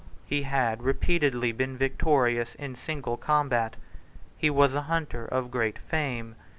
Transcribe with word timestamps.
He 0.25 0.41
had 0.41 0.81
repeatedly 0.81 1.51
been 1.51 1.77
victorious 1.77 2.55
in 2.55 2.73
single 2.73 3.17
combat. 3.17 3.75
He 4.35 4.49
was 4.49 4.73
a 4.73 4.81
hunter 4.89 5.25
of 5.27 5.51
great 5.51 5.77
fame. 5.77 6.33